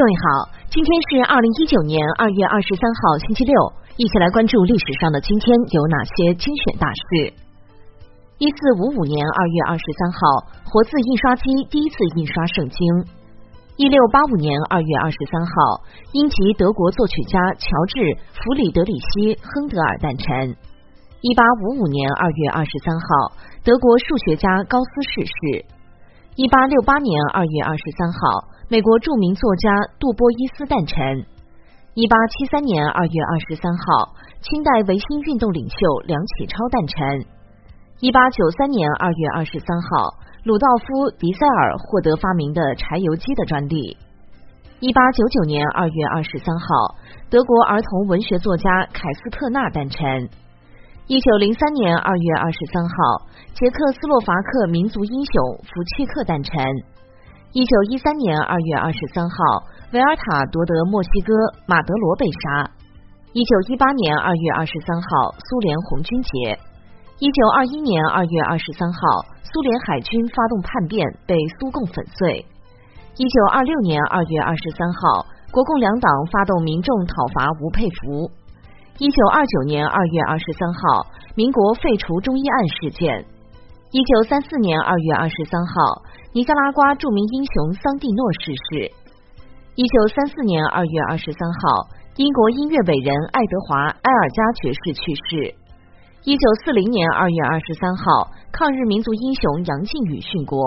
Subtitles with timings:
[0.00, 3.52] 各位好，今天是二零一九年二月二十三号，星期六，
[4.00, 7.28] 一起来关注历史上的今天有哪些精选大事。
[8.40, 10.18] 一四五五年二月二十三号，
[10.64, 12.80] 活字印刷机第一次印刷圣经。
[13.76, 15.52] 一六八五年二月二十三号，
[16.16, 18.00] 英籍德国作曲家乔治·
[18.32, 20.56] 弗里德里希·亨德尔诞辰。
[21.20, 25.68] 一八五五年二月二十三号，德国数学家高斯逝世。
[26.36, 28.48] 一八六八年二月二十三号。
[28.70, 29.68] 美国著名作家
[29.98, 31.26] 杜波伊斯诞辰。
[31.94, 35.76] 一八七三年二月二十三号，清代维新运动领袖
[36.06, 37.26] 梁启超诞辰。
[37.98, 40.14] 一八九三年二月二十三号，
[40.44, 43.96] 鲁道夫·迪塞尔获得发明的柴油机的专利。
[44.78, 46.94] 一八九九年二月二十三号，
[47.28, 50.30] 德国儿童文学作家凯斯特纳诞辰。
[51.08, 52.94] 一九零三年二月二十三号，
[53.52, 56.54] 捷克斯洛伐克民族英雄福契克诞辰。
[57.52, 59.36] 一九一三年二月二十三号，
[59.90, 61.34] 维尔塔夺得墨西哥，
[61.66, 62.70] 马德罗被杀。
[63.32, 66.56] 一九一八年二月二十三号，苏联红军节。
[67.18, 69.00] 一九二一年二月二十三号，
[69.42, 72.46] 苏联海军发动叛变，被苏共粉碎。
[73.16, 78.30] 一九二六年二月二十三号，国共两党发动民众讨伐吴佩孚。
[78.98, 83.26] 一九二九年二月二十三号，民国废除中医案事件。
[83.92, 85.74] 一九三四年二月二十三号。
[86.30, 88.86] 尼加拉瓜著名英雄桑蒂诺逝世。
[89.74, 95.54] 一九三四年二月二十三号，英国音乐伟人爱德华·埃尔加爵士去世。
[96.22, 100.62] 一九四零年二月二十三号，抗日民族英雄杨靖宇殉国。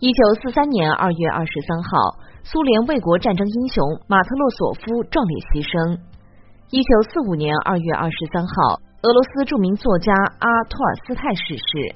[0.00, 6.02] 一九四三年二月二十三号，苏联卫国战争英雄马特洛索夫壮烈牺牲。
[6.74, 10.10] 一九四五年二月二十三号，俄罗斯著名作家
[10.42, 11.94] 阿托尔斯泰逝世。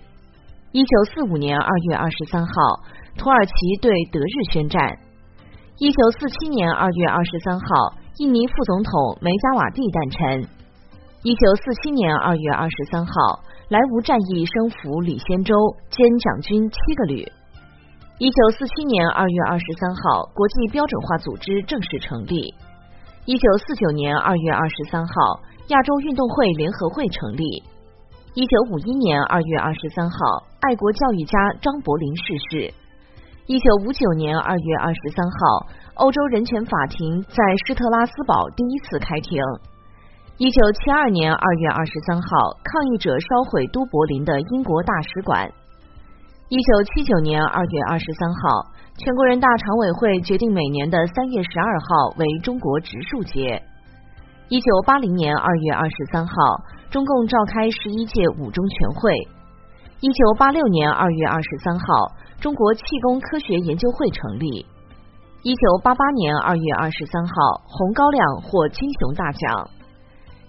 [0.70, 2.52] 一九四五年二月二十三号，
[3.16, 4.98] 土耳其对德日宣战。
[5.78, 7.66] 一九四七年二月二十三号，
[8.18, 10.46] 印尼副总统梅加瓦蒂诞辰。
[11.22, 13.12] 一九四七年二月二十三号，
[13.70, 15.54] 莱芜战役升俘李先洲
[15.88, 17.24] 兼蒋军七个旅。
[18.18, 22.52] 一九四七年二月二十三号，国际标准化组织正式成立。
[23.24, 27.64] 一九四九年二月二十三号，亚洲运动会联合会成立。
[28.38, 32.70] 一九五一年二月二十三号，爱国教育家张伯苓逝世。
[33.50, 35.66] 一九五九年二月二十三号，
[35.98, 37.34] 欧洲人权法庭在
[37.66, 39.42] 施特拉斯堡第一次开庭。
[40.38, 45.50] 一九七二年二月二十三号，抗议者烧毁都柏林的英国大使馆。
[46.46, 48.70] 一九七九年二月二十三号，
[49.02, 53.58] 全国人大常委会决定每年的三月十二号为中国植树节。
[54.48, 56.32] 一九八零年二月二十三号。
[56.90, 59.12] 中共召开十一届五中全会。
[60.00, 61.84] 一九八六年二月二十三号，
[62.40, 64.64] 中国气功科学研究会成立。
[65.42, 67.34] 一九八八年二月二十三号，
[67.66, 69.68] 红高粱获金熊大奖。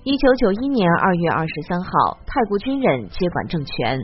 [0.03, 3.99] 一九九一年二月二十三号，泰国军人接管政权。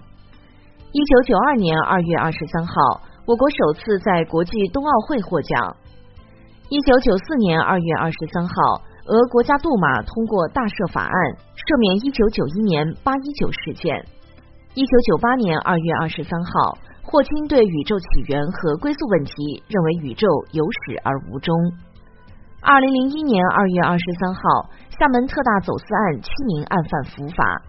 [0.91, 2.73] 一九九二年二月二十三号，
[3.25, 5.77] 我国首次在国际冬奥会获奖。
[6.67, 8.53] 一九九四年二月二十三号。
[9.05, 11.13] 俄国家杜马通过大赦法案，
[11.53, 13.93] 赦免一九九一年八一九事件。
[14.73, 16.73] 一九九八年二月二十三号，
[17.05, 20.25] 霍金对宇宙起源和归宿问题认为宇宙
[20.57, 21.53] 有始而无终。
[22.65, 24.41] 二零零一年二月二十三号，
[24.97, 27.61] 厦门特大走私案七名案犯伏法。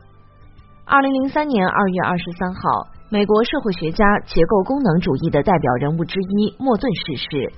[0.88, 7.52] 二零零三年二月二十三号，美国社会学家、结构功能主义的代表人物之一莫顿逝世。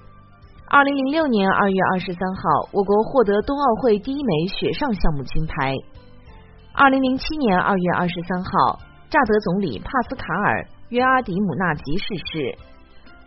[0.71, 5.73] 二零零六年二月二十三号，我国获得冬奥会第一枚雪上项目金牌。
[6.75, 12.59] 二零零七年二月二十三号，乍得总理帕斯卡尔·约阿迪姆纳吉逝世。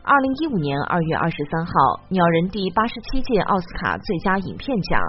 [0.03, 1.73] 二零一五年二月二十三号，
[2.09, 5.01] 鸟人第八十七届奥斯卡最佳影片奖。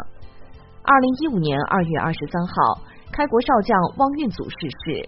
[0.85, 2.81] 二零一五年二月二十三号，
[3.13, 4.57] 开国少将汪运祖逝
[4.87, 5.07] 世。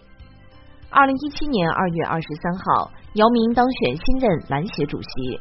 [0.90, 5.40] 二零一七年二月二十三号，姚明当选新任篮协主席。